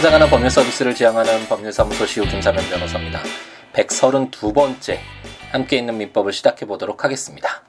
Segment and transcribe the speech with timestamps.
[0.00, 3.20] 찾아가는 법률 서비스를 지향하는 법률사무소 시우 김사면 변호사입니다.
[3.74, 4.96] 132번째
[5.52, 7.62] 함께 있는 민법을 시작해 보도록 하겠습니다.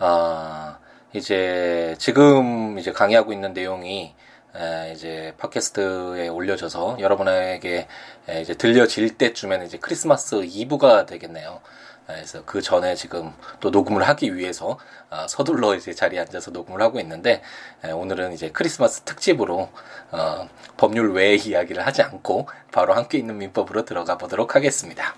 [0.00, 0.78] 아,
[1.12, 4.16] 이제 지금 이제 강의하고 있는 내용이
[4.56, 7.86] 에, 이제 팟캐스트에 올려져서 여러분에게
[8.28, 11.60] 에, 이제 들려질 때쯤에는 이제 크리스마스 2부가 되겠네요.
[12.08, 14.78] 그래서 그 전에 지금 또 녹음을 하기 위해서
[15.10, 17.42] 어, 서둘러 이제 자리에 앉아서 녹음을 하고 있는데
[17.84, 19.68] 에, 오늘은 이제 크리스마스 특집으로
[20.10, 20.48] 어,
[20.78, 25.14] 법률 외의 이야기를 하지 않고 바로 함께 있는 민법으로 들어가 보도록 하겠습니다.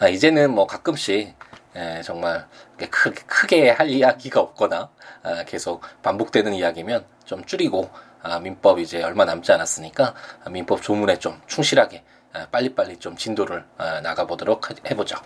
[0.00, 1.32] 아, 이제는 뭐 가끔씩
[1.76, 2.48] 에, 정말
[2.90, 4.90] 크게, 할 이야기가 없거나
[5.22, 7.88] 아, 계속 반복되는 이야기면 좀 줄이고
[8.20, 12.02] 아, 민법 이제 얼마 남지 않았으니까 아, 민법 조문에 좀 충실하게
[12.32, 15.16] 아, 빨리빨리 좀 진도를 아, 나가보도록 해보죠.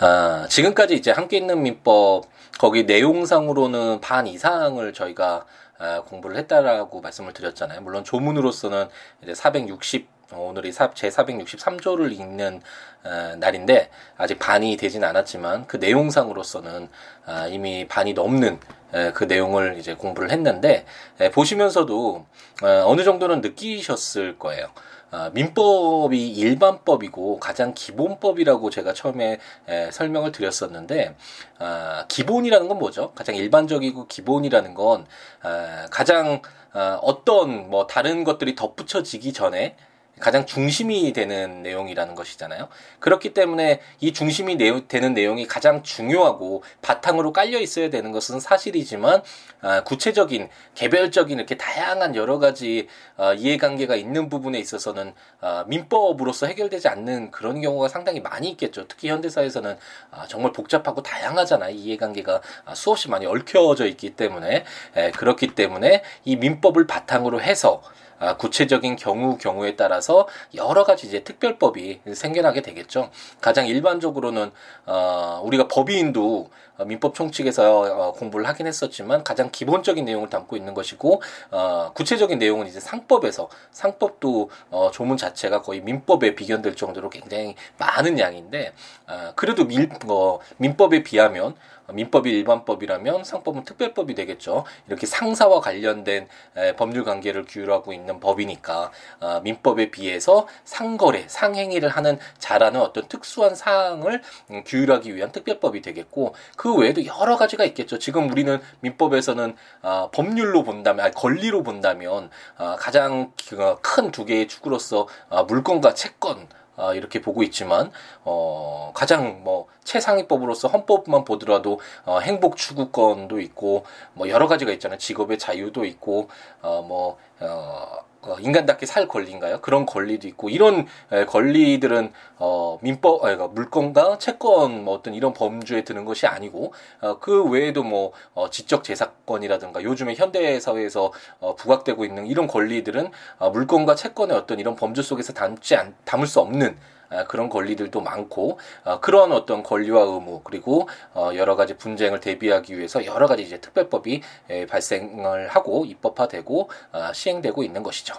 [0.00, 2.24] 아, 지금까지 이제 함께 있는 민법
[2.58, 5.44] 거기 내용상으로는 반 이상을 저희가
[5.78, 7.82] 아, 공부를 했다라고 말씀을 드렸잖아요.
[7.82, 8.88] 물론 조문으로서는
[9.22, 12.60] 이제 460 오늘이 제 463조를 읽는
[13.04, 16.88] 어, 날인데 아직 반이 되진 않았지만 그 내용상으로서는
[17.26, 18.58] 아, 이미 반이 넘는
[18.94, 20.84] 에, 그 내용을 이제 공부를 했는데
[21.20, 22.26] 에, 보시면서도
[22.62, 24.68] 어, 어느 정도는 느끼셨을 거예요.
[25.16, 31.16] 아, 민법이 일반법이고 가장 기본법이라고 제가 처음에 에, 설명을 드렸었는데
[31.58, 33.12] 아, 기본이라는 건 뭐죠?
[33.14, 35.06] 가장 일반적이고 기본이라는 건
[35.40, 36.42] 아, 가장
[36.74, 39.76] 아, 어떤 뭐 다른 것들이 덧붙여지기 전에
[40.18, 42.68] 가장 중심이 되는 내용이라는 것이잖아요.
[43.00, 49.22] 그렇기 때문에 이 중심이 되는 내용이 가장 중요하고 바탕으로 깔려 있어야 되는 것은 사실이지만
[49.60, 56.88] 아, 구체적인 개별적인 이렇게 다양한 여러 가지 아, 이해관계가 있는 부분에 있어서는 아, 민법으로서 해결되지
[56.88, 58.88] 않는 그런 경우가 상당히 많이 있겠죠.
[58.88, 59.76] 특히 현대사에서는
[60.10, 61.74] 아, 정말 복잡하고 다양하잖아요.
[61.74, 64.64] 이해관계가 아, 수없이 많이 얽혀져 있기 때문에
[64.96, 67.90] 에, 그렇기 때문에 이 민법을 바탕으로 해서 아,
[68.38, 73.10] 구체적인 경우 경우에 따라서 여러 가지 이제 특별법이 생겨나게 되겠죠.
[73.40, 74.50] 가장 일반적으로는
[74.86, 76.50] 어, 우리가 법인도
[76.84, 82.66] 민법 총칙에서 어, 공부를 하긴 했었지만 가장 기본적인 내용을 담고 있는 것이고 어, 구체적인 내용은
[82.66, 88.72] 이제 상법에서 상법도 어, 조문 자체가 거의 민법에 비견될 정도로 굉장히 많은 양인데
[89.08, 91.54] 어, 그래도 밀, 어, 민법에 비하면
[91.92, 94.64] 민법이 일반법이라면 상법은 특별법이 되겠죠.
[94.86, 96.28] 이렇게 상사와 관련된
[96.76, 104.22] 법률 관계를 규율하고 있는 법이니까 어, 민법에 비해서 상거래, 상행위를 하는 잘하는 어떤 특수한 사항을
[104.50, 107.98] 음, 규율하기 위한 특별법이 되겠고 그 외에도 여러 가지가 있겠죠.
[107.98, 115.08] 지금 우리는 민법에서는 어, 법률로 본다면, 권리로 본다면 어, 가장 그큰두 개의 축으로서
[115.48, 117.90] 물건과 채권 아, 이렇게 보고 있지만
[118.24, 124.98] 어, 가장 뭐 최상위법으로서 헌법만 보더라도 어, 행복 추구권도 있고 뭐 여러 가지가 있잖아요.
[124.98, 126.28] 직업의 자유도 있고
[126.62, 128.04] 어, 뭐 어, 어,
[128.40, 129.60] 인간답게 살 권리인가요?
[129.60, 135.32] 그런 권리도 있고 이런 에, 권리들은 어, 민법, 아, 그러니까 물권과 채권 뭐 어떤 이런
[135.32, 141.54] 범주에 드는 것이 아니고 어, 그 외에도 뭐 어, 지적 재산권이라든가 요즘에 현대 사회에서 어,
[141.54, 146.40] 부각되고 있는 이런 권리들은 어, 물권과 채권의 어떤 이런 범주 속에서 담지 않, 담을 수
[146.40, 146.95] 없는 아,
[147.28, 153.04] 그런 권리들도 많고 어, 그런 어떤 권리와 의무 그리고 어, 여러 가지 분쟁을 대비하기 위해서
[153.04, 154.22] 여러 가지 이제 특별법이
[154.68, 158.14] 발생을 하고 입법화되고 어, 시행되고 있는 것이죠.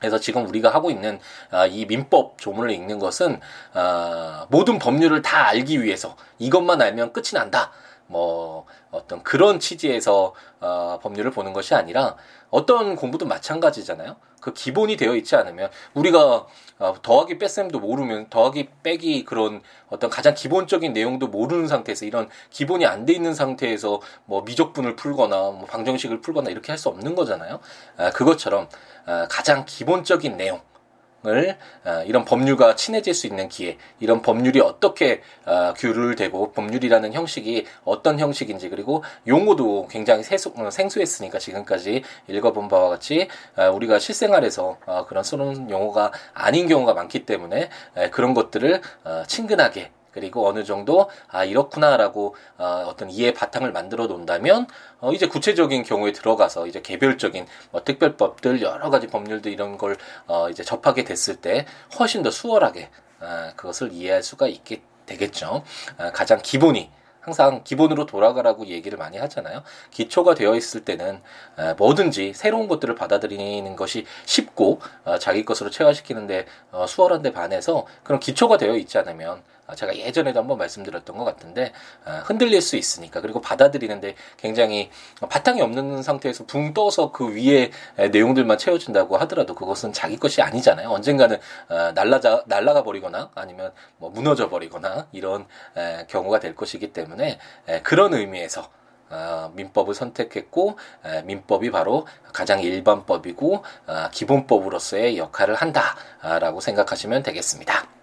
[0.00, 1.18] 그래서 지금 우리가 하고 있는
[1.70, 3.40] 이 민법 조문을 읽는 것은
[4.48, 7.70] 모든 법률을 다 알기 위해서 이것만 알면 끝이 난다.
[8.06, 12.16] 뭐 어떤 그런 취지에서 어, 법률을 보는 것이 아니라
[12.50, 14.16] 어떤 공부도 마찬가지잖아요.
[14.44, 16.46] 그 기본이 되어 있지 않으면 우리가
[16.78, 22.84] 어, 더하기 뺄셈도 모르면 더하기 빼기 그런 어떤 가장 기본적인 내용도 모르는 상태에서 이런 기본이
[22.84, 27.60] 안 돼 있는 상태에서 뭐 미적분을 풀거나 뭐 방정식을 풀거나 이렇게 할 수 없는 거잖아요.
[27.96, 28.68] 아, 그것처럼
[29.06, 30.60] 아, 가장 기본적인 내용
[31.26, 37.66] 을 어, 이런 법률과 친해질 수 있는 기회, 이런 법률이 어떻게 어, 규율되고 법률이라는 형식이
[37.84, 40.22] 어떤 형식인지 그리고 용어도 굉장히
[40.56, 43.28] 어, 생소 했으니까 지금까지 읽어본 바와 같이
[43.74, 44.78] 우리가 실생활에서
[45.08, 47.68] 그런 쓰는 용어가 아닌 경우가 많기 때문에
[48.10, 48.80] 그런 것들을
[49.26, 54.68] 친근하게 그리고 어느 정도 아 이렇구나라고 어, 어떤 이해 바탕을 만들어 놓는다면
[55.00, 59.96] 어, 이제 구체적인 경우에 들어가서 이제 개별적인 뭐 특별법들 여러 가지 법률들 이런 걸
[60.28, 61.66] 어, 이제 접하게 됐을 때
[61.98, 65.64] 훨씬 더 수월하게 아, 그것을 이해할 수가 있게 되겠죠.
[65.98, 66.90] 아, 가장 기본이
[67.24, 69.62] 항상 기본으로 돌아가라고 얘기를 많이 하잖아요.
[69.90, 71.22] 기초가 되어 있을 때는
[71.78, 78.58] 뭐든지 새로운 것들을 받아들이는 것이 쉽고 어, 자기 것으로 체화시키는데 어, 수월한데 반해서 그런 기초가
[78.58, 81.72] 되어 있지 않으면 아, 제가 예전에도 한번 말씀드렸던 것 같은데
[82.04, 84.90] 아, 흔들릴 수 있으니까 그리고 받아들이는데 굉장히
[85.28, 90.90] 바탕이 없는 상태에서 붕 떠서 그 위에 내용들만 채워진다고 하더라도 그것은 자기 것이 아니잖아요.
[90.90, 91.38] 언젠가는
[91.68, 95.46] 아, 날라자 날라가 버리거나 아니면 뭐 무너져 버리거나 이런
[96.08, 97.38] 경우가 될 것이기 때문에
[97.82, 98.68] 그런 의미에서
[99.52, 100.76] 민법을 선택했고
[101.24, 103.64] 민법이 바로 가장 일반법이고
[104.12, 107.93] 기본법으로서의 역할을 한다라고 생각하시면 되겠습니다.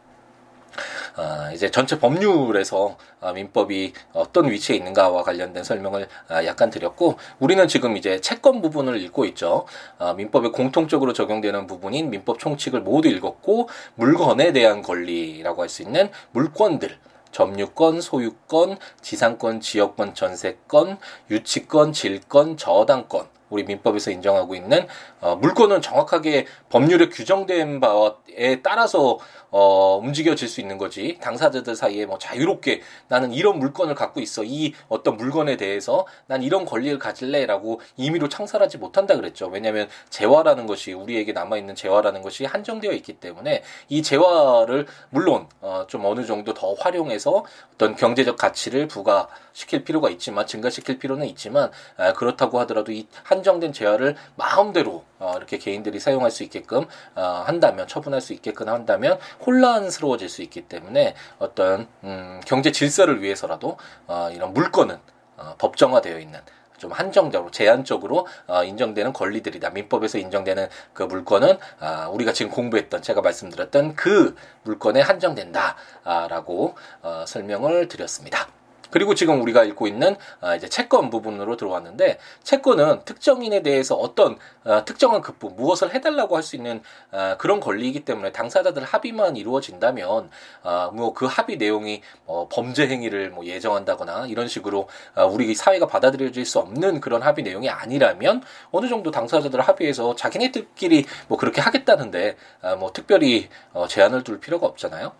[1.16, 7.68] 아, 이제 전체 법률에서 아, 민법이 어떤 위치에 있는가와 관련된 설명을 아, 약간 드렸고 우리는
[7.68, 9.66] 지금 이제 채권 부분을 읽고 있죠.
[9.98, 16.12] 아, 민법에 공통적으로 적용되는 부분인 민법 총칙을 모두 읽었고 물건에 대한 권리라고 할 수 있는
[16.31, 17.00] 물권들
[17.31, 21.00] 점유권, 소유권, 지상권, 지역권, 전세권,
[21.31, 24.88] 유치권, 질권, 저당권 우리 민법에서 인정하고 있는
[25.19, 29.19] 어, 물권은 정확하게 법률에 규정된 바에 따라서
[29.51, 31.18] 어, 움직여질 수 있는 거지.
[31.21, 34.44] 당사자들 사이에 뭐 자유롭게 나는 이런 물건을 갖고 있어.
[34.44, 39.48] 이 어떤 물건에 대해서 난 이런 권리를 가질래라고 임의로 창설하지 못한다 그랬죠.
[39.48, 45.86] 왜냐하면 재화라는 것이 우리에게 남아 있는 재화라는 것이 한정되어 있기 때문에 이 재화를 물론 어,
[45.88, 47.44] 좀 어느 정도 더 활용해서
[47.74, 54.15] 어떤 경제적 가치를 부과시킬 필요가 있지만 증가시킬 필요는 있지만 아, 그렇다고 하더라도 이 한정된 재화를
[54.36, 60.42] 마음대로 어, 이렇게 개인들이 사용할 수 있게끔 어, 한다면 처분할 수 있게끔 한다면 혼란스러워질 수
[60.42, 63.78] 있기 때문에 어떤 음, 경제 질서를 위해서라도
[64.08, 65.00] 어, 이런 물건은
[65.38, 66.40] 어, 법정화되어 있는
[66.82, 69.70] 좀 한정적으로 제한적으로 어, 인정되는 권리들이다.
[69.70, 77.88] 민법에서 인정되는 그 물건은 아, 우리가 지금 공부했던 제가 말씀드렸던 그 물건에 한정된다라고 어, 설명을
[77.88, 78.48] 드렸습니다.
[78.92, 84.86] 그리고 지금 우리가 읽고 있는 아, 이제 채권 부분으로 들어왔는데 채권은 특정인에 대해서 어떤 어,
[84.86, 90.30] 특정한 급부 무엇을 해달라고 할 수 있는 어, 그런 권리이기 때문에 당사자들 합의만 이루어진다면
[90.64, 96.46] 어, 뭐그 합의 내용이 뭐 범죄 행위를 뭐 예정한다거나 이런 식으로 어, 우리 사회가 받아들여질
[96.46, 98.42] 수 없는 그런 합의 내용이 아니라면
[98.72, 104.68] 어느 정도 당사자들 합의해서 자기네들끼리 뭐 그렇게 하겠다는데 어, 뭐 특별히 어, 제한을 둘 필요가
[104.68, 105.14] 없잖아요.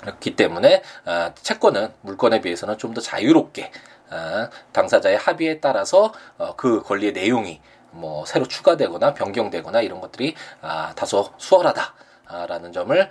[0.00, 3.70] 그렇기 때문에 아, 채권은 물건에 비해서는 좀 더 자유롭게
[4.10, 7.60] 아, 당사자의 합의에 따라서 어, 그 권리의 내용이
[7.90, 11.94] 뭐 새로 추가되거나 변경되거나 이런 것들이 아, 다소 수월하다.
[12.48, 13.08] 라는 점을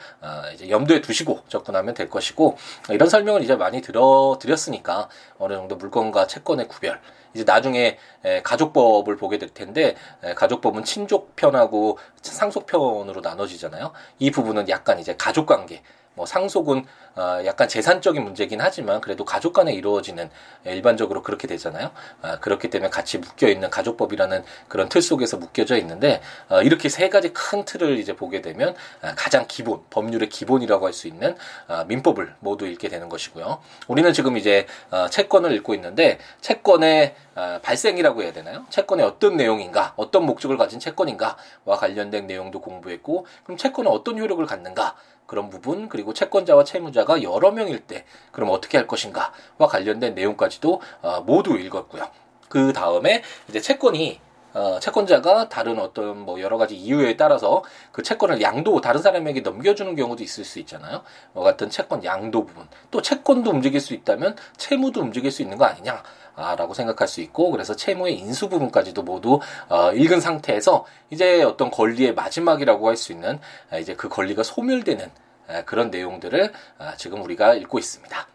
[0.53, 2.57] 이제 염두에 두시고 접근하면 될 것이고
[2.89, 5.07] 이런 설명을 이제 많이 들어 드렸으니까
[5.39, 6.99] 어느 정도 물건과 채권의 구별
[7.33, 7.97] 이제 나중에
[8.43, 9.95] 가족법을 보게 될 텐데
[10.35, 13.93] 가족법은 친족편하고 상속편으로 나눠지잖아요.
[14.19, 15.81] 이 부분은 약간 이제 가족관계
[16.15, 16.85] 뭐 상속은
[17.15, 20.29] 어, 약간 재산적인 문제긴 하지만 그래도 가족 간에 이루어지는
[20.65, 21.91] 일반적으로 그렇게 되잖아요.
[22.21, 27.09] 아, 그렇기 때문에 같이 묶여 있는 가족법이라는 그런 틀 속에서 묶여져 있는데 어, 이렇게 세
[27.09, 31.35] 가지 큰 틀을 이제 보게 되면 아, 가장 기본 법률의 기본이라고 할 수 있는
[31.67, 33.59] 아, 민법을 모두 읽게 되는 것이고요.
[33.88, 38.65] 우리는 지금 이제 어, 채권을 읽고 있는데 채권의 아, 발생이라고 해야 되나요?
[38.69, 44.95] 채권의 어떤 내용인가, 어떤 목적을 가진 채권인가와 관련된 내용도 공부했고 그럼 채권은 어떤 효력을 갖는가
[45.25, 49.31] 그런 부분 그리고 채권자와 채무자가 여러 명일 때 그럼 어떻게 할 것인가와
[49.68, 52.10] 관련된 내용까지도 어, 모두 읽었고요.
[52.50, 54.22] 그 다음에 이제 채권이
[54.56, 57.62] 어, 채권자가 다른 어떤 뭐 여러 가지 이유에 따라서
[57.92, 61.03] 그 채권을 양도 다른 사람에게 넘겨주는 경우도 있을 수 있잖아요.
[61.34, 65.65] 뭐 같은 채권 양도 부분 또 채권도 움직일 수 있다면 채무도 움직일 수 있는 거
[65.65, 66.01] 아니냐.
[66.36, 69.39] 라고 생각할 수 있고 그래서 채무의 인수 부분까지도 모두
[69.70, 73.39] 어, 읽은 상태에서 이제 어떤 권리의 마지막이라고 할 수 있는
[73.72, 75.12] 아, 이제 그 권리가 소멸되는
[75.48, 78.27] 아, 그런 내용들을 아, 지금 우리가 읽고 있습니다.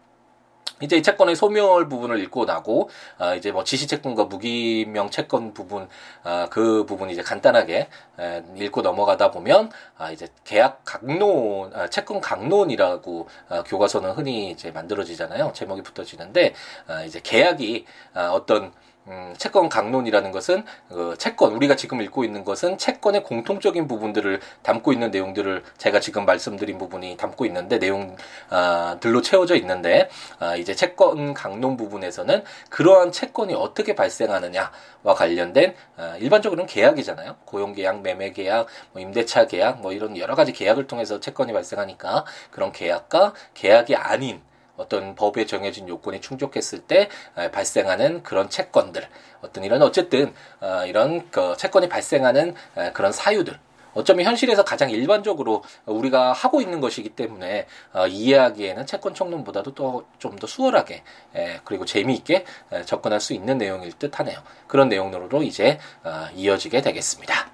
[0.80, 5.88] 이제 이 채권의 소멸 부분을 읽고 나고 어, 이제 뭐 지시 채권과 무기명 채권 부분
[6.24, 12.20] 어, 그 부분 이제 간단하게 에, 읽고 넘어가다 보면 아, 이제 계약 강론 아, 채권
[12.20, 15.52] 강론이라고 아, 교과서는 흔히 이제 만들어지잖아요.
[15.54, 16.54] 제목이 붙어지는데
[16.86, 18.72] 아, 이제 계약이 아, 어떤
[19.06, 24.92] 음, 채권 강론이라는 것은 그 채권 우리가 지금 읽고 있는 것은 채권의 공통적인 부분들을 담고
[24.92, 31.76] 있는 내용들을 제가 지금 말씀드린 부분이 담고 있는데 내용들로 채워져 있는데 아, 이제 채권 강론
[31.76, 37.36] 부분에서는 그러한 채권이 어떻게 발생하느냐와 관련된 아, 일반적으로는 계약이잖아요.
[37.46, 42.26] 고용 계약, 매매 계약, 뭐 임대차 계약 뭐 이런 여러 가지 계약을 통해서 채권이 발생하니까
[42.50, 44.42] 그런 계약과 계약이 아닌
[44.80, 47.08] 어떤 법에 정해진 요건이 충족했을 때
[47.52, 49.06] 발생하는 그런 채권들
[49.42, 52.54] 어떤 이런 어쨌든 어, 이런 그 채권이 발생하는
[52.92, 53.58] 그런 사유들
[53.92, 60.36] 어쩌면 현실에서 가장 일반적으로 우리가 하고 있는 것이기 때문에 어, 이해하기에는 채권 청론보다도 또 좀
[60.38, 61.02] 더 수월하게
[61.34, 64.38] 에, 그리고 재미있게 에, 접근할 수 있는 내용일 듯하네요.
[64.68, 67.50] 그런 내용으로 이제 어, 이어지게 되겠습니다.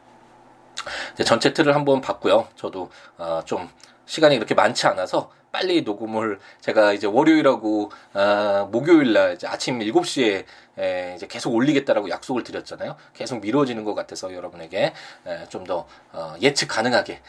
[1.25, 2.49] 전체 틀을 한번 봤고요.
[2.55, 3.69] 저도 어, 좀
[4.05, 10.45] 시간이 그렇게 많지 않아서 빨리 녹음을 제가 이제 월요일하고 어, 목요일 날 아침 7시에
[10.79, 12.95] 에, 이제 계속 올리겠다라고 약속을 드렸잖아요.
[13.15, 14.93] 계속 미뤄지는 것 같아서 여러분에게
[15.49, 17.23] 좀더 어, 예측 가능하게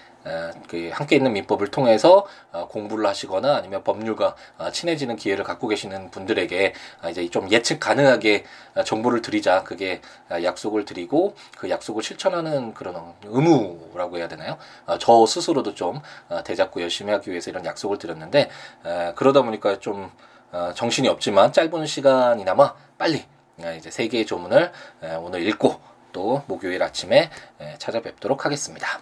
[0.92, 6.74] 함께 있는 민법을 통해서 어, 공부를 하시거나 아니면 법률과 어, 친해지는 기회를 갖고 계시는 분들에게
[7.04, 12.74] 어, 이제 좀 예측 가능하게 어, 정보를 드리자 그게 어, 약속을 드리고 그 약속을 실천하는
[12.74, 14.58] 그런 의무라고 해야 되나요?
[14.86, 18.50] 어, 저 스스로도 좀 어, 대잡고 열심히 하기 위해서 이런 약속을 드렸는데
[18.86, 20.12] 에, 그러다 보니까 좀
[20.52, 23.26] 어, 정신이 없지만 짧은 시간이나마 빨리
[23.60, 24.72] 어, 이제 세 개의 조문을
[25.04, 25.80] 에, 오늘 읽고
[26.14, 27.30] 또 목요일 아침에
[27.60, 29.00] 에, 찾아뵙도록 하겠습니다.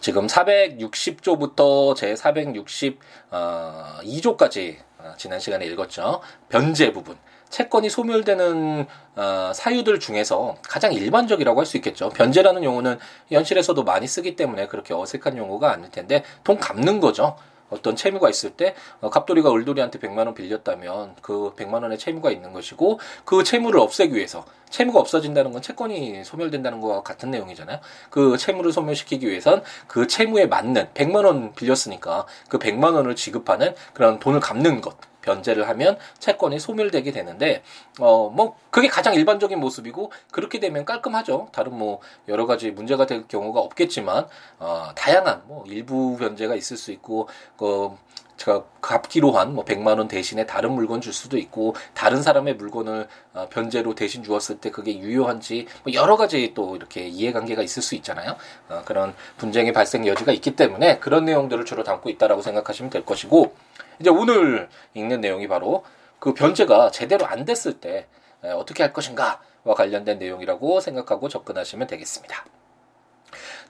[0.00, 6.20] 지금 460조부터 제 462조까지 어, 지난 시간에 읽었죠.
[6.48, 7.16] 변제 부분.
[7.50, 12.08] 채권이 소멸되는 어, 사유들 중에서 가장 일반적이라고 할 수 있겠죠.
[12.08, 12.98] 변제라는 용어는
[13.30, 17.36] 현실에서도 많이 쓰기 때문에 그렇게 어색한 용어가 아닐 텐데 돈 갚는 거죠.
[17.72, 22.52] 어떤 채무가 있을 때 어, 갑돌이가 을돌이한테 100만 원 빌렸다면 그 100만 원의 채무가 있는
[22.52, 27.78] 것이고 그 채무를 없애기 위해서 채무가 없어진다는 건 채권이 소멸된다는 것과 같은 내용이잖아요.
[28.10, 34.18] 그 채무를 소멸시키기 위해선 그 채무에 맞는 100만 원 빌렸으니까 그 100만 원을 지급하는 그런
[34.18, 37.62] 돈을 갚는 것 변제를 하면 채권이 소멸되게 되는데
[38.00, 41.48] 어 뭐 그게 가장 일반적인 모습이고 그렇게 되면 깔끔하죠.
[41.52, 44.26] 다른 뭐 여러 가지 문제가 될 경우가 없겠지만
[44.58, 47.90] 어 다양한 뭐 일부 변제가 있을 수 있고 그
[48.38, 53.06] 제가 갚기로 한 뭐 100만 원 대신에 다른 물건 줄 수도 있고 다른 사람의 물건을
[53.34, 57.94] 어, 변제로 대신 주었을 때 그게 유효한지 뭐 여러 가지 또 이렇게 이해관계가 있을 수
[57.96, 58.36] 있잖아요.
[58.68, 63.54] 어, 그런 분쟁의 발생 여지가 있기 때문에 그런 내용들을 주로 담고 있다라고 생각하시면 될 것이고
[64.00, 65.84] 이제 오늘 읽는 내용이 바로
[66.18, 68.06] 그 변제가 제대로 안 됐을 때
[68.42, 69.38] 어떻게 할 것인가와
[69.76, 72.44] 관련된 내용이라고 생각하고 접근하시면 되겠습니다.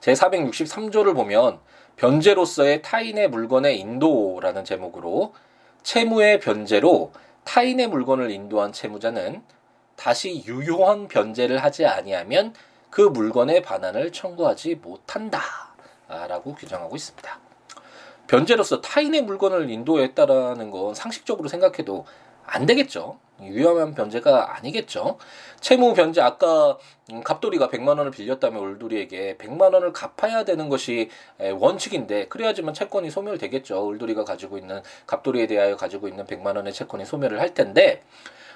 [0.00, 1.60] 제 463조를 보면
[1.96, 5.34] 변제로서의 타인의 물건의 인도라는 제목으로
[5.82, 7.12] 채무의 변제로
[7.44, 9.42] 타인의 물건을 인도한 채무자는
[9.96, 12.54] 다시 유효한 변제를 하지 아니하면
[12.90, 15.40] 그 물건의 반환을 청구하지 못한다.
[16.08, 17.41] 라고 규정하고 있습니다.
[18.26, 22.06] 변제로서 타인의 물건을 인도했다라는 건 상식적으로 생각해도
[22.46, 23.18] 안 되겠죠.
[23.40, 25.18] 유효한 변제가 아니겠죠.
[25.60, 26.78] 채무 변제 아까
[27.10, 33.86] 음, 갑돌이가 100만 원을 빌렸다면 울돌이에게 100만 원을 갚아야 되는 것이 원칙인데 그래야지만 채권이 소멸되겠죠.
[33.88, 38.02] 울돌이가 가지고 있는 갑돌이에 대하여 가지고 있는 100만 원의 채권이 소멸을 할 텐데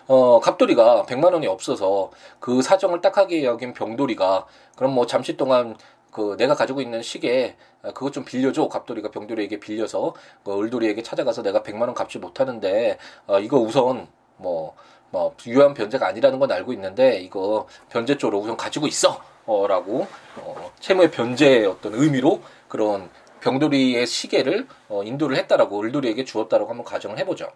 [0.08, 4.46] 어, 갑돌이가 100만 원이 없어서 그 사정을 딱하게 여긴 병돌이가
[4.76, 5.76] 그럼 뭐 잠시 동안
[6.10, 11.62] 그 내가 가지고 있는 시계 그것 좀 빌려줘 갑돌이가 병돌이에게 빌려서 그 을돌이에게 찾아가서 내가
[11.62, 14.08] 100만 원 갚지 못하는데 어, 이거 우선
[14.38, 14.74] 뭐,
[15.10, 19.20] 뭐, 유효한 변제가 아니라는 건 알고 있는데, 이거 변제 쪽으로 우선 가지고 있어!
[19.46, 23.08] 어, 라고, 어, 채무의 변제의 어떤 의미로 그런
[23.40, 27.48] 병돌이의 시계를 어, 인도를 했다라고, 을돌이에게 주었다라고 한번 가정을 해보죠.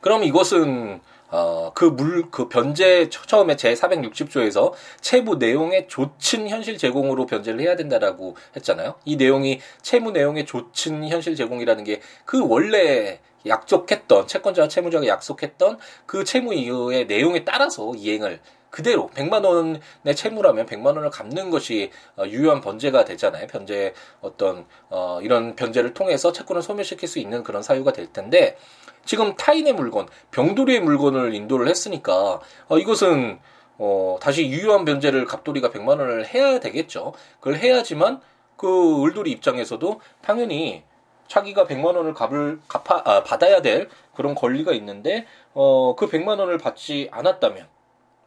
[0.00, 7.26] 그럼 이것은, 어, 그 물, 그 변제, 처음에 제 460조에서 채무 내용의 조친 현실 제공으로
[7.26, 8.94] 변제를 해야 된다라고 했잖아요.
[9.04, 16.24] 이 내용이 채무 내용의 조친 현실 제공이라는 게 그 원래 약속했던 채권자와 채무자가 약속했던 그
[16.24, 22.60] 채무 이유의 내용에 따라서 이행을 그대로 100만 원의 채무라면 100만 원을 갚는 것이 어, 유효한
[22.60, 23.46] 변제가 되잖아요.
[23.48, 28.56] 변제 어떤 어 이런 변제를 통해서 채권을 소멸시킬 수 있는 그런 사유가 될 텐데
[29.04, 33.40] 지금 타인의 물건, 병돌이의 물건을 인도를 했으니까 어 이것은
[33.78, 37.12] 어 다시 유효한 변제를 갑돌이가 100만 원을 해야 되겠죠.
[37.40, 38.20] 그걸 해야지만
[38.56, 40.84] 그 을돌이 입장에서도 당연히
[41.28, 46.58] 자기가 100만 원을 갚을 갚아 아, 받아야 될 그런 권리가 있는데 어, 그 100만 원을
[46.58, 47.66] 받지 않았다면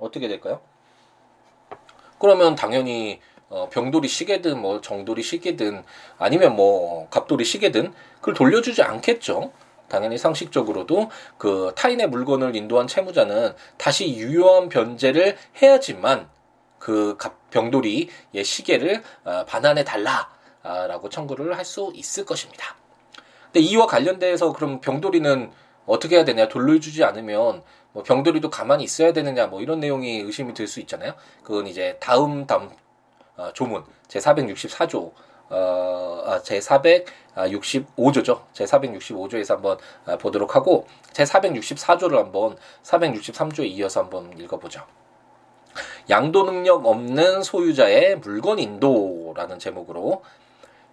[0.04, 0.62] 어떻게 될까요?
[2.20, 3.20] 그러면 당연히
[3.50, 5.84] 어, 병돌이 시계든 뭐 정돌이 시계든
[6.18, 9.52] 아니면 뭐 갑돌이 시계든 그걸 돌려주지 않겠죠.
[9.88, 16.30] 당연히 상식적으로도 그 타인의 물건을 인도한 채무자는 다시 유효한 변제를 해야지만
[16.80, 17.18] 그
[17.52, 22.76] 병돌이의 시계를 어, 반환해 달라라고 청구를 할 수 있을 것입니다.
[23.46, 25.52] 근데 이와 관련돼서 그럼 병돌이는
[25.86, 27.62] 어떻게 해야 되냐 돌려주지 않으면
[27.94, 31.14] 뭐 병돌이도 가만히 있어야 되느냐 뭐 이런 내용이 의심이 들 수 있잖아요.
[31.44, 32.70] 그건 이제 다음 다음
[33.38, 35.12] 어, 조문 제 464조
[35.50, 38.42] 어, 아, 제 465조죠.
[38.54, 44.82] 제 465조에서 한번 아, 보도록 하고 제 464조를 한번 463조에 이어서 한번 읽어보죠.
[46.10, 50.24] 양도 능력 없는 소유자의 물건 인도라는 제목으로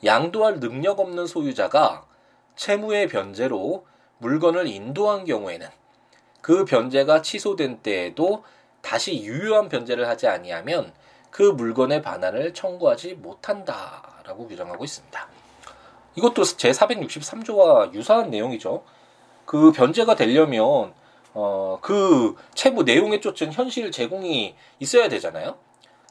[0.05, 2.05] 양도할 능력 없는 소유자가
[2.57, 3.87] 채무의 변제로
[4.19, 5.67] 물건을 인도한 경우에는
[6.41, 8.45] 그 변제가 취소된 때에도
[8.83, 10.93] 다시 유효한 변제를 하지 아니하면
[11.31, 15.29] 그 물건의 반환을 청구하지 못한다라고 규정하고 있습니다.
[16.17, 18.83] 이것도 제 463조와 유사한 내용이죠.
[19.45, 20.93] 그 변제가 되려면
[21.33, 25.57] 어, 그 채무 내용에 쫓은 현실 제공이 있어야 되잖아요.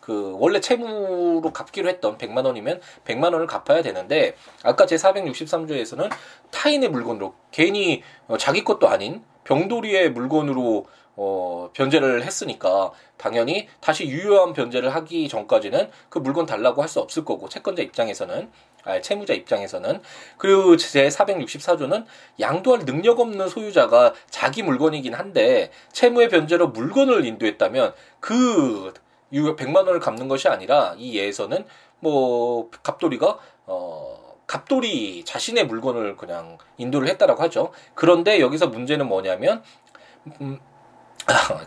[0.01, 6.09] 그 원래 채무로 갚기로 했던 100만 원이면 100만 원을 갚아야 되는데 아까 제 463조에서는
[6.51, 14.53] 타인의 물건으로 괜히 어, 자기 것도 아닌 병돌이의 물건으로 어, 변제를 했으니까 당연히 다시 유효한
[14.53, 18.49] 변제를 하기 전까지는 그 물건 달라고 할 수 없을 거고 채권자 입장에서는
[18.85, 20.01] 아, 채무자 입장에서는.
[20.37, 22.05] 그리고 제 464조는
[22.39, 28.93] 양도할 능력 없는 소유자가 자기 물건이긴 한데 채무의 변제로 물건을 인도했다면 그
[29.31, 31.65] 100만 원을 갚는 것이 아니라 이 예에서는
[31.99, 34.18] 뭐 갑돌이가 어
[34.49, 37.71] 갑돌이 자신의 물건을 그냥 인도를 했다라고 하죠.
[37.93, 39.61] 그런데 여기서 문제는 뭐냐면
[40.41, 40.59] 음,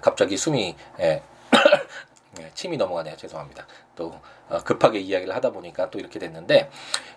[0.03, 1.23] 갑자기 숨이 예.
[2.41, 3.17] 예, 침이 넘어가네요.
[3.17, 3.69] 죄송합니다.
[3.95, 6.71] 또 어, 급하게 이야기를 하다 보니까 또 이렇게 됐는데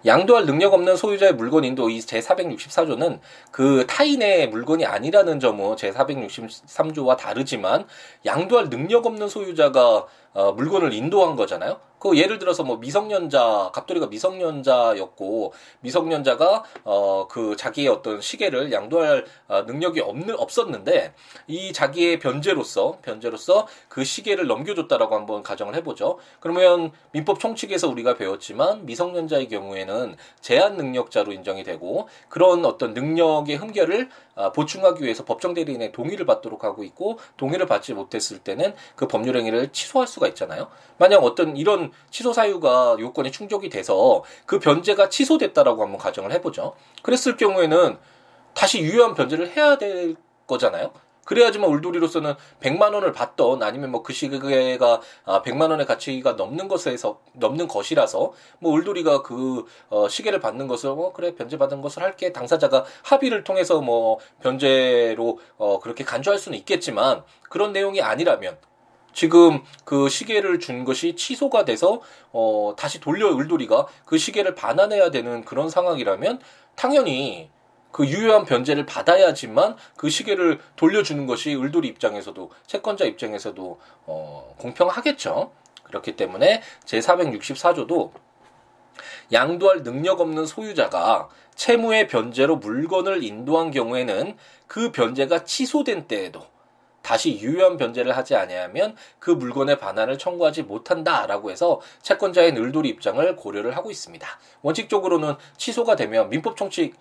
[0.05, 3.19] 양도할 능력 없는 소유자의 물건 인도 이 제 464조는
[3.49, 7.87] 그 타인의 물건이 아니라는 점은 제 463조와 다르지만
[8.25, 11.79] 양도할 능력 없는 소유자가 어, 물건을 인도한 거잖아요.
[11.97, 19.61] 그 예를 들어서 뭐 미성년자 갑돌이가 미성년자였고 미성년자가 어 그 자기의 어떤 시계를 양도할 어,
[19.63, 21.13] 능력이 없는 없었는데
[21.47, 26.19] 이 자기의 변제로서 변제로서 그 시계를 넘겨줬다라고 한번 가정을 해보죠.
[26.39, 34.09] 그러면 민법 총칙에서 우리가 배웠지만 미성년자의 경우에는 제한 능력자로 인정이 되고 그런 어떤 능력의 흠결을
[34.35, 39.37] 아, 보충하기 위해서 법정 대리인의 동의를 받도록 하고 있고 동의를 받지 못했을 때는 그 법률
[39.37, 40.67] 행위를 취소할 수가 있잖아요.
[40.97, 46.75] 만약 어떤 이런 취소 사유가 요건이 충족이 돼서 그 변제가 취소됐다라고 한번 가정을 해보죠.
[47.03, 47.97] 그랬을 경우에는
[48.53, 50.15] 다시 유효한 변제를 해야 될
[50.47, 50.91] 거잖아요.
[51.25, 57.19] 그래야지만 울돌이로서는 100만 원을 받던 아니면 뭐 그 시계가 100만 아, 원의 가치가 넘는 것에서
[57.33, 62.31] 넘는 것이라서 뭐 울돌이가 그 어, 시계를 받는 것을 뭐 그래 변제 받은 것을 할게
[62.31, 68.59] 당사자가 합의를 통해서 뭐 변제로 어 그렇게 간주할 수는 있겠지만 그런 내용이 아니라면
[69.15, 72.01] 지금 그 시계를 준 것이 취소가 돼서
[72.33, 76.41] 어 다시 돌려 을돌이가 그 시계를 반환해야 되는 그런 상황이라면
[76.75, 77.49] 당연히
[77.91, 85.53] 그 유효한 변제를 받아야지만 그 시계를 돌려주는 것이 을돌이 입장에서도 채권자 입장에서도 어, 공평하겠죠.
[85.83, 88.11] 그렇기 때문에 제 464조도
[89.31, 94.35] 양도할 능력 없는 소유자가 채무의 변제로 물건을 인도한 경우에는
[94.67, 96.41] 그 변제가 취소된 때에도
[97.05, 103.77] 다시 유효한 변제를 하지 아니하면 그 물건의 반환을 청구하지 못한다라고 해서 채권자의 늘돌이 입장을 고려를
[103.77, 104.27] 하고 있습니다.
[104.63, 106.95] 원칙적으로는 취소가 되면 민법 총칙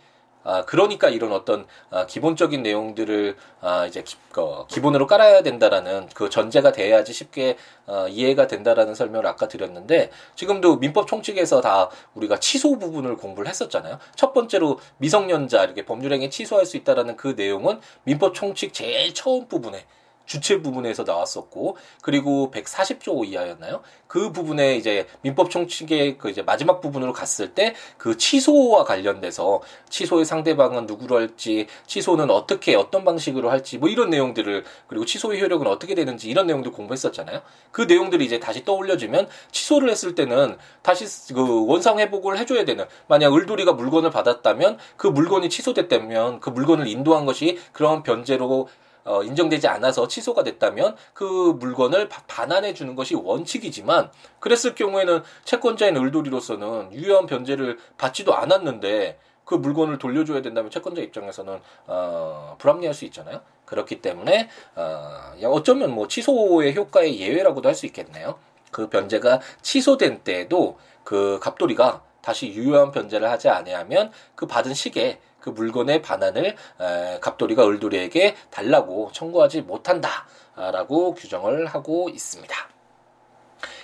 [0.44, 6.28] 아, 그러니까 이런 어떤 아, 기본적인 내용들을 아, 이제 기, 어, 기본으로 깔아야 된다라는 그
[6.28, 12.78] 전제가 돼야지 쉽게 어, 이해가 된다라는 설명을 아까 드렸는데 지금도 민법 총칙에서 다 우리가 취소
[12.78, 13.98] 부분을 공부를 했었잖아요.
[14.14, 19.84] 첫 번째로 미성년자 이렇게 법률행위 취소할 수 있다라는 그 내용은 민법 총칙 제일 처음 부분에
[20.26, 23.82] 주체 부분에서 나왔었고 그리고 140조 이하였나요?
[24.06, 30.24] 그 부분에 이제 민법 총칙의 그 이제 마지막 부분으로 갔을 때 그 취소와 관련돼서 취소의
[30.24, 35.94] 상대방은 누구로 할지 취소는 어떻게 어떤 방식으로 할지 뭐 이런 내용들을 그리고 취소의 효력은 어떻게
[35.94, 37.40] 되는지 이런 내용들 공부했었잖아요.
[37.70, 43.34] 그 내용들이 이제 다시 떠올려지면 취소를 했을 때는 다시 그 원상 회복을 해줘야 되는 만약
[43.34, 48.68] 을돌이가 물건을 받았다면 그 물건이 취소됐다면 그 물건을 인도한 것이 그런 변제로
[49.04, 56.92] 어, 인정되지 않아서 취소가 됐다면 그 물건을 반환해 주는 것이 원칙이지만 그랬을 경우에는 채권자인 을돌이로서는
[56.92, 63.42] 유효한 변제를 받지도 않았는데 그 물건을 돌려줘야 된다면 채권자 입장에서는 어, 불합리할 수 있잖아요.
[63.66, 68.38] 그렇기 때문에 어, 어쩌면 뭐 취소의 효과의 예외라고도 할 수 있겠네요.
[68.70, 75.50] 그 변제가 취소된 때에도 그 갑돌이가 다시 유효한 변제를 하지 아니하면 그 받은 시계 그
[75.50, 82.56] 물건의 반환을 에, 갑돌이가 을돌이에게 달라고 청구하지 못한다라고 규정을 하고 있습니다.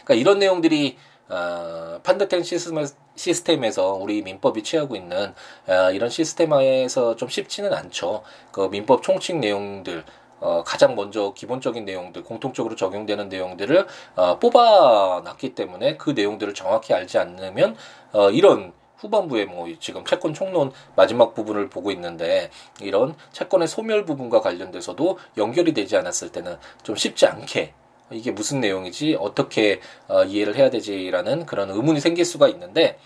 [0.04, 0.96] 그러니까 이런 내용들이
[1.28, 2.42] 어, 판다텐
[3.14, 5.34] 시스템, 에서 우리 민법이 취하고 있는
[5.68, 8.22] 어, 이런 시스템에서 좀 쉽지는 않죠.
[8.52, 10.02] 그 민법 총칙 내용들
[10.40, 17.18] 어, 가장 먼저 기본적인 내용들, 공통적으로 적용되는 내용들을 어, 뽑아놨기 때문에 그 내용들을 정확히 알지
[17.18, 17.76] 않으면
[18.12, 24.40] 어, 이런 후반부에 뭐 지금 채권 총론 마지막 부분을 보고 있는데 이런 채권의 소멸 부분과
[24.40, 27.74] 관련돼서도 연결이 되지 않았을 때는 좀 쉽지 않게
[28.12, 32.98] 이게 무슨 내용이지 어떻게 어, 이해를 해야 되지라는 그런 의문이 생길 수가 있는데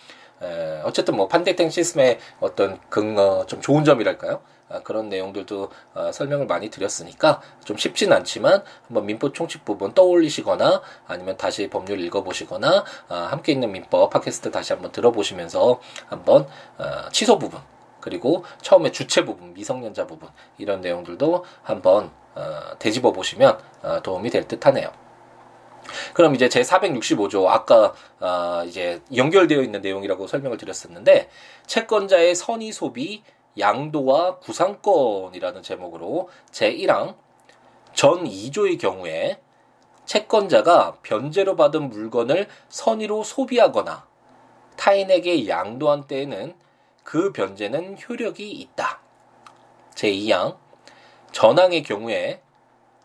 [0.43, 4.41] 에, 어쨌든 뭐 판대탱 시스템의 어떤 근거 좀 좋은 점이랄까요?
[4.69, 10.83] 아, 그런 내용들도 아, 설명을 많이 드렸으니까 좀 쉽진 않지만 한번 민법 총칙 부분 떠올리시거나
[11.07, 16.47] 아니면 다시 법률 읽어보시거나 아, 함께 있는 민법 팟캐스트 다시 한번 들어보시면서 한번
[16.79, 17.61] 어, 취소 부분
[18.01, 24.49] 그리고 처음에 주체 부분 미성년자 부분 이런 내용들도 한번 어, 되짚어 보시면 어, 도움이 될
[24.49, 25.04] 듯하네요.
[26.13, 31.29] 그럼 이제 제 465조 아까 어, 이제 연결되어 있는 내용이라고 설명을 드렸었는데
[31.67, 33.23] 채권자의 선의 소비
[33.59, 37.15] 양도와 구상권이라는 제목으로 제 1항
[37.95, 39.39] 전 2조의 경우에
[40.05, 44.07] 채권자가 변제로 받은 물건을 선의로 소비하거나
[44.77, 46.55] 타인에게 양도한 때에는
[47.05, 49.01] 그 변제는 효력이 있다.
[49.95, 50.57] 제2항
[51.33, 52.41] 전항의 경우에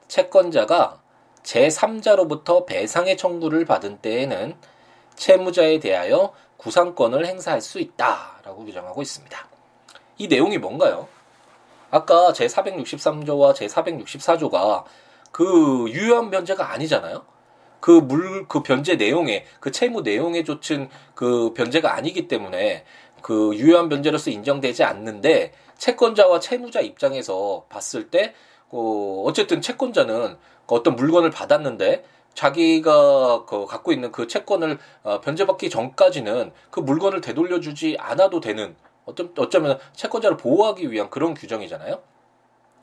[0.08, 0.99] 채권자가
[1.44, 4.56] 제3자로부터 배상의 청구를 받은 때에는
[5.16, 9.48] 채무자에 대하여 구상권을 행사할 수 있다라고 규정하고 있습니다.
[10.18, 11.08] 이 내용이 뭔가요?
[11.92, 14.84] 아까 제463조와 제464조가
[15.32, 17.24] 그 유효한 변제가 아니잖아요.
[17.80, 22.84] 그 물, 그 변제 내용에, 그 채무 내용에 쫓은 그 변제가 아니기 때문에
[23.22, 28.34] 그 유효한 변제로서 인정되지 않는데 채권자와 채무자 입장에서 봤을 때,
[28.70, 30.38] 어, 어쨌든 채권자는
[30.76, 32.04] 어떤 물건을 받았는데
[32.34, 39.34] 자기가 그 갖고 있는 그 채권을 어, 변제받기 전까지는 그 물건을 되돌려주지 않아도 되는 어쩜,
[39.38, 42.02] 어쩌면 채권자를 보호하기 위한 그런 규정이잖아요.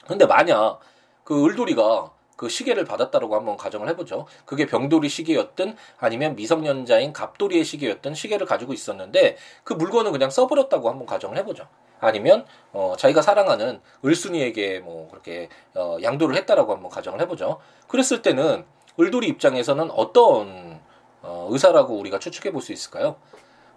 [0.06, 0.80] 근데 만약
[1.24, 4.26] 그 을돌이가 그 시계를 받았다라고 한번 가정을 해보죠.
[4.44, 11.06] 그게 병돌이 시계였든 아니면 미성년자인 갑돌이의 시계였든 시계를 가지고 있었는데 그 물건은 그냥 써버렸다고 한번
[11.06, 11.66] 가정을 해보죠.
[12.00, 17.60] 아니면 어 자기가 사랑하는 을순이에게 뭐 그렇게 어 양도를 했다라고 한번 가정을 해보죠.
[17.88, 18.64] 그랬을 때는
[19.00, 20.80] 을돌이 입장에서는 어떤
[21.22, 23.16] 어 의사라고 우리가 추측해 볼 수 있을까요?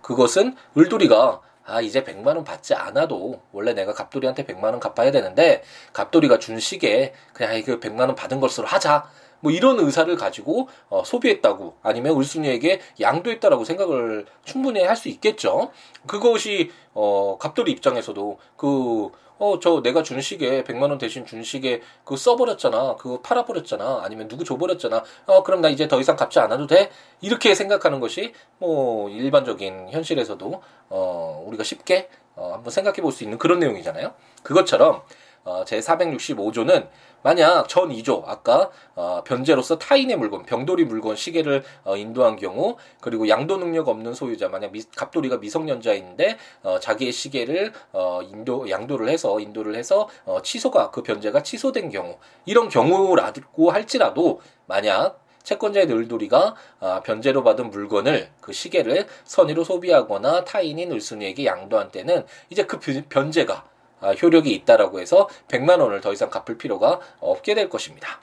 [0.01, 5.61] 그것은 을돌이가 아, 이제 100만 원 받지 않아도 원래 내가 갑돌이한테 100만 원 갚아야 되는데
[5.93, 9.07] 갑돌이가 준 시계 그냥 이그 100만 원 받은 것으로 하자.
[9.41, 15.71] 뭐 이런 의사를 가지고 어, 소비했다고 아니면 울순이에게 양도했다라고 생각을 충분히 할 수 있겠죠.
[16.07, 21.81] 그것이 어 갑돌이 입장에서도 그 어, 저 내가 준 시계 100만 원 대신 준 시계
[22.03, 22.97] 그거 써버렸잖아.
[22.97, 24.01] 그거 팔아버렸잖아.
[24.03, 25.01] 아니면 누구 줘버렸잖아.
[25.27, 26.89] 어, 그럼 나 이제 더 이상 갚지 않아도 돼?
[27.21, 33.37] 이렇게 생각하는 것이 뭐 일반적인 현실에서도 어, 우리가 쉽게 어, 한번 생각해 볼 수 있는
[33.37, 34.13] 그런 내용이잖아요.
[34.43, 35.01] 그것처럼
[35.45, 36.89] 어, 제 465조는
[37.21, 43.27] 만약 전 2조 아까 어, 변제로서 타인의 물건 병돌이 물건 시계를 어, 인도한 경우 그리고
[43.29, 49.39] 양도 능력 없는 소유자 만약 미, 갑돌이가 미성년자인데 어, 자기의 시계를 어, 인도 양도를 해서
[49.39, 57.01] 인도를 해서 어, 취소가 그 변제가 취소된 경우 이런 경우라고 할지라도 만약 채권자의 늘돌이가 아,
[57.01, 62.79] 변제로 받은 물건을 그 시계를 선의로 소비하거나 타인인 을순이에게 양도한 때는 이제 그
[63.09, 63.63] 변제가 아,
[64.01, 68.19] 효력이 있다라고 해서 100만 원을 더 이상 갚을 필요가 없게 될 것입니다.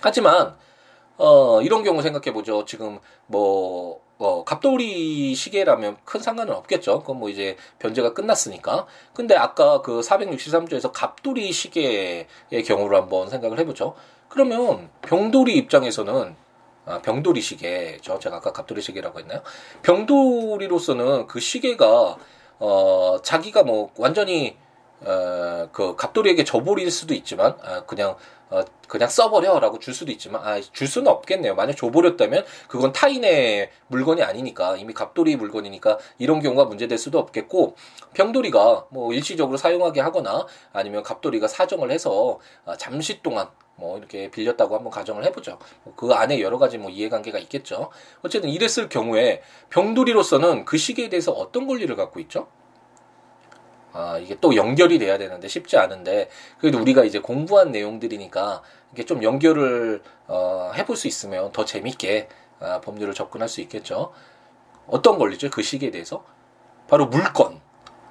[0.00, 0.56] 하지만
[1.16, 2.64] 어, 이런 경우 생각해 보죠.
[2.64, 7.00] 지금 뭐 어, 갑돌이 시계라면 큰 상관은 없겠죠.
[7.00, 8.86] 그건 뭐 이제 변제가 끝났으니까.
[9.12, 12.26] 근데 아까 그 463조에서 갑돌이 시계의
[12.64, 13.94] 경우를 한번 생각을 해보죠.
[14.28, 16.36] 그러면 병돌이 입장에서는
[16.86, 19.42] 아, 병돌이 시계, 저 제가 아까 갑돌이 시계라고 했나요?
[19.82, 22.16] 병돌이로서는 그 시계가
[22.58, 24.56] 어 자기가 뭐 완전히
[25.00, 28.16] 어, 그 갑돌이에게 줘버릴 수도 있지만 아, 그냥
[28.50, 31.54] 어, 그냥 써버려라고 줄 수도 있지만 아, 줄 수는 없겠네요.
[31.54, 37.74] 만약 줘버렸다면 그건 타인의 물건이 아니니까 이미 갑돌이 물건이니까 이런 경우가 문제될 수도 없겠고
[38.14, 44.76] 병돌이가 뭐 일시적으로 사용하게 하거나 아니면 갑돌이가 사정을 해서 아, 잠시 동안 뭐 이렇게 빌렸다고
[44.76, 45.58] 한번 가정을 해보죠.
[45.96, 47.90] 그 안에 여러 가지 뭐 이해관계가 있겠죠.
[48.22, 52.46] 어쨌든 이랬을 경우에 병돌이로서는 그 시기에 대해서 어떤 권리를 갖고 있죠?
[53.94, 56.28] 아, 이게 또 연결이 돼야 되는데 쉽지 않은데
[56.58, 62.28] 그래도 우리가 이제 공부한 내용들이니까 이게 좀 연결을 어, 해볼 수 있으면 더 재밌게
[62.58, 64.12] 아, 법률을 접근할 수 있겠죠.
[64.88, 65.48] 어떤 권리죠?
[65.50, 66.24] 그 시기에 대해서
[66.88, 67.60] 바로 물건,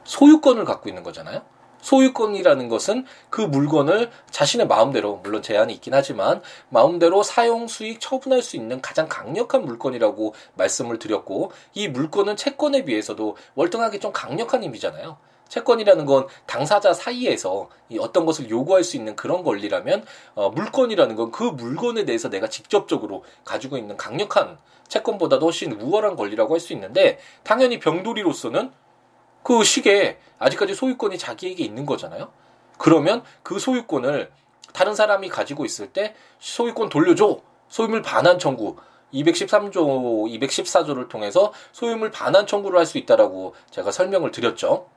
[0.05, 1.41] 소유권을 갖고 있는 거잖아요.
[1.81, 8.55] 소유권이라는 것은 그 물건을 자신의 마음대로 물론 제한이 있긴 하지만 마음대로 사용 수익 처분할 수
[8.55, 15.17] 있는 가장 강력한 물건이라고 말씀을 드렸고 이 물건은 채권에 비해서도 월등하게 좀 강력한 힘이잖아요.
[15.53, 21.23] 채권이라는 건 당사자 사이에서 이 어떤 것을 요구할 수 있는 그런 권리라면 어, 물건이라는 건
[21.33, 27.19] 그 물건에 대해서 내가 직접적으로 가지고 있는 강력한 채권보다도 훨씬 우월한 권리라고 할 수 있는데
[27.43, 28.71] 당연히 병돌이로서는
[29.43, 32.31] 그 시계에 아직까지 소유권이 자기에게 있는 거잖아요.
[32.77, 34.31] 그러면 그 소유권을
[34.73, 37.39] 다른 사람이 가지고 있을 때 소유권 돌려줘
[37.69, 38.77] 소유물 반환 청구
[39.13, 39.73] 213조,
[40.39, 44.87] 214조를 통해서 소유물 반환 청구를 할 수 있다라고 제가 설명을 드렸죠.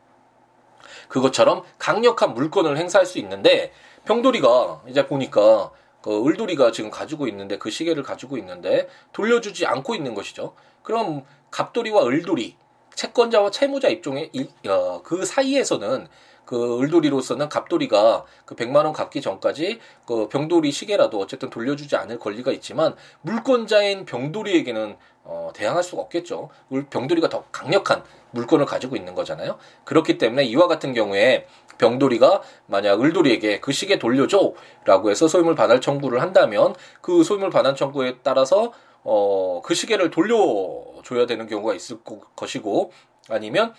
[1.08, 3.72] 그것처럼 강력한 물권을 행사할 수 있는데
[4.04, 5.70] 병돌이가 이제 보니까
[6.02, 10.54] 그 을돌이가 지금 가지고 있는데 그 시계를 가지고 있는데 돌려주지 않고 있는 것이죠.
[10.82, 12.56] 그럼 갑돌이와 을돌이
[12.94, 14.30] 채권자와 채무자 입종의
[14.68, 16.06] 어, 그 사이에서는
[16.44, 22.52] 그 을돌이로서는 갑돌이가 그 100만 원 갚기 전까지 그 병돌이 시계라도 어쨌든 돌려주지 않을 권리가
[22.52, 26.50] 있지만 물권자인 병돌이에게는 어, 대항할 수가 없겠죠.
[26.90, 28.04] 병돌이가 더 강력한
[28.36, 29.58] 물권을 가지고 있는 거잖아요.
[29.84, 31.46] 그렇기 때문에 이와 같은 경우에
[31.78, 34.52] 병돌이가 만약 을돌이에게 그 시계 돌려줘
[34.84, 38.72] 라고 해서 소유물 반환 청구를 한다면 그 소유물 반환 청구에 따라서
[39.02, 41.98] 어, 그 시계를 돌려줘야 되는 경우가 있을
[42.34, 42.92] 것이고
[43.28, 43.74] 아니면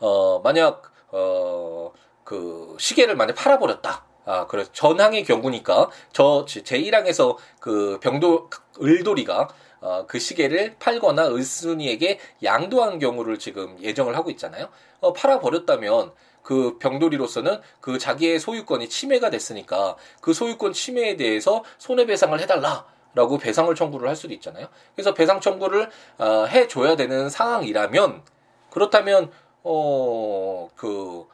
[0.00, 1.92] 어, 만약 어,
[2.24, 4.04] 그 시계를 만약 팔아버렸다.
[4.26, 8.48] 아, 그래서 전항의 경우니까 저 제1항에서 그 병도
[8.82, 9.48] 을돌이가
[9.84, 14.70] 어, 그 시계를 팔거나 을순이에게 양도한 경우를 지금 예정을 하고 있잖아요.
[15.00, 22.38] 어, 팔아 버렸다면 그 병돌이로서는 그 자기의 소유권이 침해가 됐으니까 그 소유권 침해에 대해서 손해배상을
[22.40, 22.86] 해달라.
[23.16, 24.66] 라고 배상을 청구를 할 수도 있잖아요.
[24.96, 28.22] 그래서 배상 청구를 어, 해줘야 되는 상황이라면
[28.70, 29.30] 그렇다면
[29.62, 31.26] 어, 그,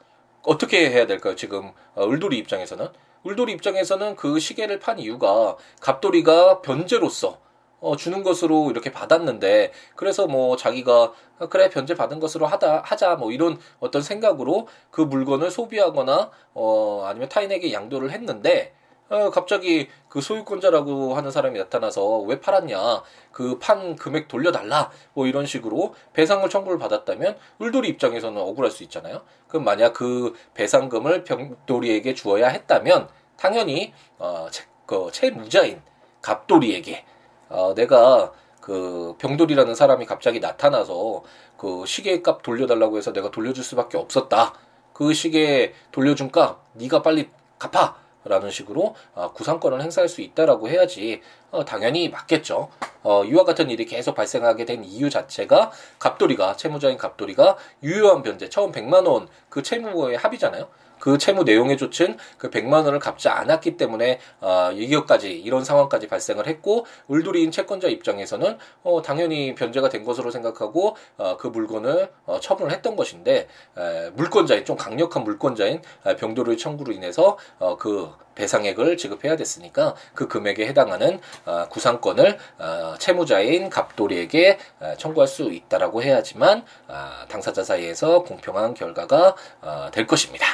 [0.42, 1.34] 어떻게 해야 될까요?
[1.36, 2.88] 지금, 어, 을돌이 입장에서는.
[3.26, 7.38] 을돌이 입장에서는 그 시계를 판 이유가 갑돌이가 변제로서
[7.80, 13.16] 어, 주는 것으로 이렇게 받았는데, 그래서 뭐 자기가, 아, 그래, 변제 받은 것으로 하다, 하자,
[13.16, 18.74] 뭐 이런 어떤 생각으로 그 물건을 소비하거나, 어, 아니면 타인에게 양도를 했는데,
[19.08, 25.46] 어, 갑자기 그 소유권자라고 하는 사람이 나타나서 왜 팔았냐, 그 판 금액 돌려달라, 뭐 이런
[25.46, 29.22] 식으로 배상을 청구를 받았다면 을돌이 입장에서는 억울할 수 있잖아요.
[29.48, 35.82] 그럼 만약 그 배상금을 병돌이에게 주어야 했다면 당연히 어, 채, 그 채무자인
[36.22, 37.04] 갑돌이에게
[37.50, 41.22] 어, 내가 그 병돌이라는 사람이 갑자기 나타나서
[41.56, 44.54] 그 시계값 돌려달라고 해서 내가 돌려줄 수밖에 없었다.
[44.92, 48.00] 그 시계 돌려준 값 네가 빨리 갚아.
[48.22, 52.70] 라는 식으로 어, 구상권을 행사할 수 있다라고 해야지 어, 당연히 맞겠죠.
[53.02, 58.72] 어, 이와 같은 일이 계속 발생하게 된 이유 자체가 갑돌이가 채무자인 갑돌이가 유효한 변제 처음
[58.72, 60.68] 100만 원 그 채무의 합의잖아요.
[61.00, 66.46] 그 채무 내용에 쫓은 그 100만 원을 갚지 않았기 때문에 어, 이것까지 이런 상황까지 발생을
[66.46, 72.70] 했고 을돌이인 채권자 입장에서는 어, 당연히 변제가 된 것으로 생각하고 어, 그 물건을 어, 처분을
[72.70, 75.80] 했던 것인데 에, 물권자인 좀 강력한 물권자인
[76.18, 83.68] 병돌의 청구로 인해서 어, 그 배상액을 지급해야 됐으니까 그 금액에 해당하는 어, 구상권을 어, 채무자인
[83.68, 90.46] 갑돌이에게 어, 청구할 수 있다라고 해야지만 어, 당사자 사이에서 공평한 결과가 어, 될 것입니다.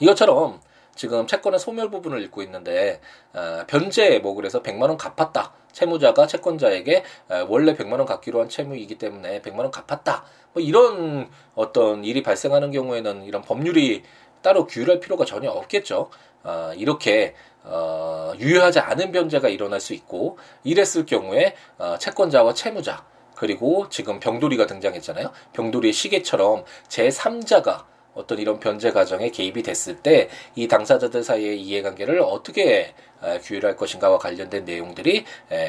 [0.00, 0.60] 이것처럼
[0.94, 3.00] 지금 채권의 소멸 부분을 읽고 있는데
[3.32, 5.54] 어, 변제 뭐 그래서 100만 원 갚았다.
[5.72, 10.24] 채무자가 채권자에게 어, 원래 100만 원 갚기로 한 채무이기 때문에 100만 원 갚았다.
[10.52, 14.02] 뭐 이런 어떤 일이 발생하는 경우에는 이런 법률이
[14.42, 16.10] 따로 규율할 필요가 전혀 없겠죠.
[16.44, 23.88] 어, 이렇게 어, 유효하지 않은 변제가 일어날 수 있고 이랬을 경우에 어, 채권자와 채무자 그리고
[23.88, 25.30] 지금 병돌이가 등장했잖아요.
[25.52, 32.92] 병돌이의 시계처럼 제3자가 어떤 이런 변제 과정에 개입이 됐을 때 이 당사자들 사이의 이해관계를 어떻게
[33.42, 35.24] 규율할 것인가와 관련된 내용들이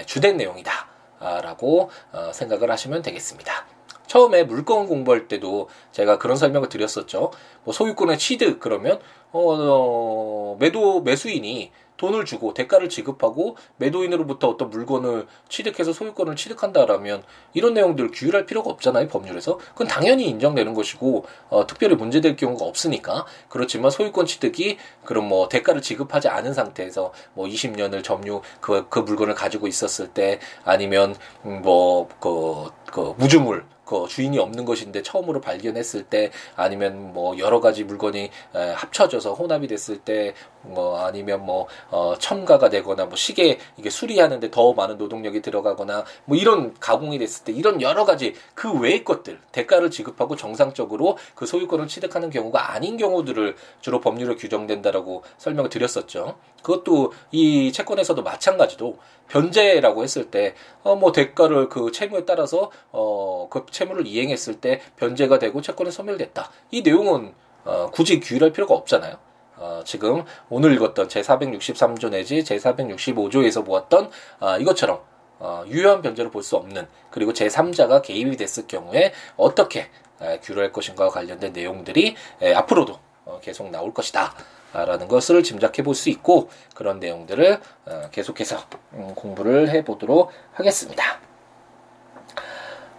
[0.05, 3.65] 주된 내용이다라고 어, 생각을 하시면 되겠습니다.
[4.11, 7.31] 처음에 물건 공부할 때도 제가 그런 설명을 드렸었죠.
[7.63, 8.99] 뭐 소유권의 취득 그러면
[9.31, 17.73] 어, 어 매도 매수인이 돈을 주고 대가를 지급하고 매도인으로부터 어떤 물건을 취득해서 소유권을 취득한다라면 이런
[17.73, 23.91] 내용들 규율할 필요가 없잖아요 법률에서 그건 당연히 인정되는 것이고 어, 특별히 문제될 경우가 없으니까 그렇지만
[23.91, 29.67] 소유권 취득이 그럼 뭐 대가를 지급하지 않은 상태에서 뭐 20년을 점유 그, 그 물건을 가지고
[29.67, 37.37] 있었을 때 아니면 뭐그 그 무주물 그 주인이 없는 것인데 처음으로 발견했을 때 아니면 뭐
[37.37, 43.89] 여러 가지 물건이 합쳐져서 혼합이 됐을 때뭐 아니면 뭐 어, 첨가가 되거나 뭐 시계 이게
[43.89, 49.03] 수리하는데 더 많은 노동력이 들어가거나 뭐 이런 가공이 됐을 때 이런 여러 가지 그 외의
[49.03, 56.37] 것들 대가를 지급하고 정상적으로 그 소유권을 취득하는 경우가 아닌 경우들을 주로 법률로 규정된다라고 설명을 드렸었죠.
[56.61, 58.97] 그것도 이 채권에서도 마찬가지로
[59.27, 65.39] 변제라고 했을 때, 어, 뭐, 대가를 그 채무에 따라서, 어, 그 채무를 이행했을 때 변제가
[65.39, 66.51] 되고 채권이 소멸됐다.
[66.71, 69.30] 이 내용은, 어, 굳이 규율할 필요가 없잖아요.
[69.61, 74.99] 어, 지금 오늘 읽었던 제463조 내지 제465조에서 보았던, 어, 이것처럼,
[75.37, 81.53] 어, 유효한 변제를 볼수 없는, 그리고 제3자가 개입이 됐을 경우에 어떻게 에, 규율할 것인가와 관련된
[81.53, 84.33] 내용들이 에, 앞으로도 어, 계속 나올 것이다.
[84.73, 88.57] 라는 것을 짐작해 볼 수 있고 그런 내용들을 어, 계속해서
[88.93, 91.19] 음, 공부를 해 보도록 하겠습니다.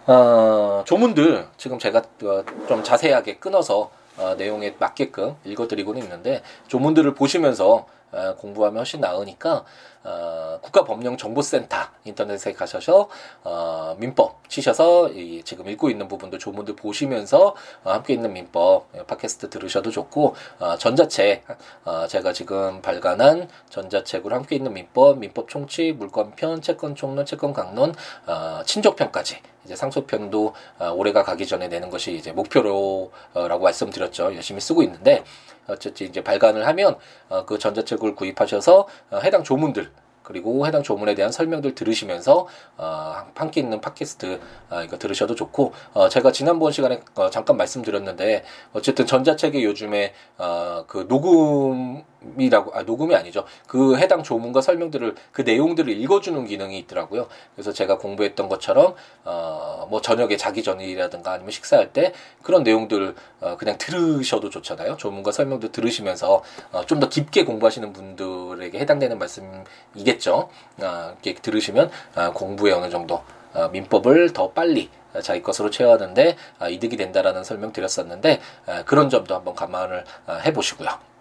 [0.05, 7.87] 어, 조문들 지금 제가 어, 좀 자세하게 끊어서 어, 내용에 맞게끔 읽어드리고는 있는데 조문들을 보시면서
[8.11, 9.65] 어, 공부하면 훨씬 나으니까
[10.03, 13.09] 어, 국가법령정보센터 인터넷에 가셔서
[13.43, 19.03] 어, 민법 치셔서 이, 지금 읽고 있는 부분도 조문들 보시면서 어, 함께 있는 민법 예,
[19.03, 21.45] 팟캐스트 들으셔도 좋고 어, 전자책
[21.85, 27.93] 어, 제가 지금 발간한 전자책으로 함께 있는 민법 민법 총칙 물권편 채권 총론 채권 강론
[28.27, 34.35] 어, 친족편까지 이제 상소편도 어, 올해가 가기 전에 내는 것이 이제 목표로라고 말씀드렸죠.
[34.35, 35.23] 열심히 쓰고 있는데
[35.67, 36.97] 어쨌든 이제 발간을 하면
[37.29, 39.91] 어, 그 전자책을 구입하셔서 어, 해당 조문들
[40.23, 46.09] 그리고 해당 조문에 대한 설명들 들으시면서 어, 함께 있는 팟캐스트 어, 이거 들으셔도 좋고 어,
[46.09, 52.03] 제가 지난번 시간에 어, 잠깐 말씀드렸는데 어쨌든 전자책에 요즘에 어, 그 녹음
[52.37, 57.97] 이라고 아 녹음이 아니죠 그 해당 조문과 설명들을 그 내용들을 읽어주는 기능이 있더라고요 그래서 제가
[57.97, 64.49] 공부했던 것처럼 어, 뭐 저녁에 자기 전이라든가 아니면 식사할 때 그런 내용들 어, 그냥 들으셔도
[64.49, 70.49] 좋잖아요 조문과 설명도 들으시면서 어, 좀 더 깊게 공부하시는 분들에게 해당되는 말씀이겠 있겠죠.
[70.81, 74.89] 아, 이렇게 들으시면 아, 공부에 어느 정도 아, 민법을 더 빨리
[75.21, 81.12] 자기 것으로 채워하는데 아, 이득이 된다라는 설명 드렸었는데 아, 그런 점도 한번 감안을 아, 해보시고요.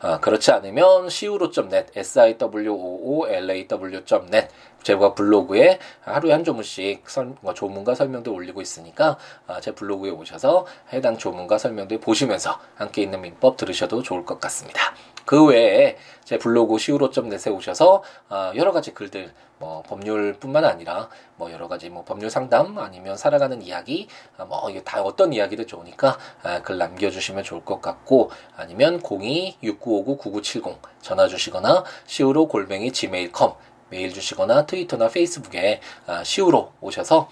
[0.00, 4.48] 아, 그렇지 않으면 siwo.net, siwoolaw.net
[4.82, 9.16] 제가 블로그에 하루에 한 조문씩 설, 뭐 조문과 설명도 올리고 있으니까
[9.46, 14.94] 아, 제 블로그에 오셔서 해당 조문과 설명들 보시면서 함께 있는 민법 들으셔도 좋을 것 같습니다.
[15.24, 21.68] 그 외에 제 블로그 시우로.net에 오셔서 어, 여러 가지 글들 뭐 법률뿐만 아니라 뭐 여러
[21.68, 26.62] 가지 뭐 법률 상담 아니면 살아가는 이야기 아, 뭐 이게 다 어떤 이야기도 좋으니까 아,
[26.62, 33.52] 글 남겨주시면 좋을 것 같고 아니면 02-6959-9970 전화 주시거나 시우로 골뱅이 gmail.com
[33.92, 37.28] 메일 주시거나 트위터나 페이스북에 아, 시우로 오셔서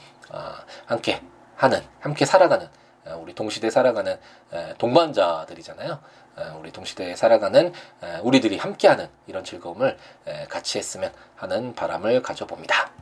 [0.87, 1.23] 함께
[1.57, 2.68] 하는 함께 살아가는
[3.18, 4.16] 우리 동시대 살아가는
[4.79, 5.99] 동반자들이잖아요.
[6.61, 7.73] 우리 동시대에 살아가는
[8.23, 9.99] 우리들이 함께하는 이런 즐거움을
[10.49, 12.92] 같이 했으면 하는 바람을 가져봅니다.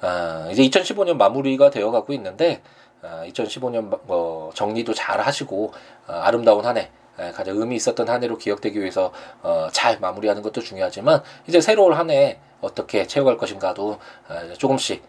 [0.00, 2.62] 아, 이제 2015년 마무리가 되어가고 있는데
[3.02, 5.72] 2015년 아, 뭐 정리도 잘 하시고
[6.06, 6.90] 아, 아름다운 한 해.
[7.34, 12.38] 가장 의미 있었던 한 해로 기억되기 위해서 어, 잘 마무리하는 것도 중요하지만 이제 새로 올한해
[12.60, 13.98] 어떻게 채워갈 것인가도
[14.58, 15.02] 조금씩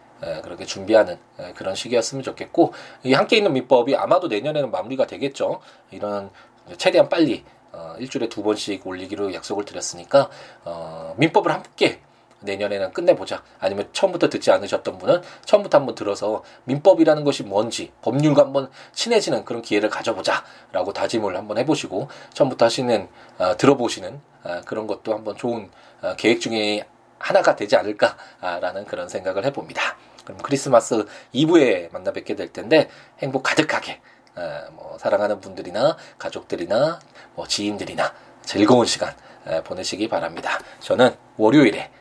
[0.44, 1.18] 그렇게 준비하는
[1.56, 5.60] 그런 시기였으면 좋겠고 이 함께 있는 민법이 아마도 내년에는 마무리가 되겠죠.
[5.92, 6.30] 이런
[6.78, 7.44] 최대한 빨리
[7.74, 10.30] 어, 일주일에 두 번씩 올리기로 약속을 드렸으니까
[10.66, 12.02] 어, 민법을 함께
[12.42, 13.44] 내년에는 끝내보자.
[13.60, 19.62] 아니면 처음부터 듣지 않으셨던 분은 처음부터 한번 들어서 민법이라는 것이 뭔지 법률과 한번 친해지는 그런
[19.62, 25.70] 기회를 가져보자라고 다짐을 한번 해보시고 처음부터 하시는 어, 들어보시는 어, 그런 것도 한번 좋은
[26.02, 26.86] 어, 계획 중에
[27.20, 29.98] 하나가 되지 않을까라는 그런 생각을 해봅니다.
[30.26, 34.02] 그럼 크리스마스 이브에 만나 뵙게 될 텐데 행복 가득하게
[34.72, 37.00] 뭐 사랑하는 분들이나 가족들이나
[37.36, 39.14] 뭐 지인들이나 즐거운 시간
[39.66, 40.60] 보내시기 바랍니다.
[40.80, 41.92] 저는 월요일에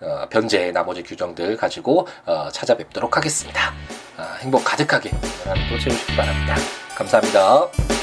[0.00, 3.72] 어, 변제의 나머지 규정들 가지고 어, 찾아뵙도록 하겠습니다.
[4.16, 5.10] 아, 행복 가득하게
[5.44, 6.56] 하루도 채우시기 바랍니다.
[6.96, 7.97] 감사합니다.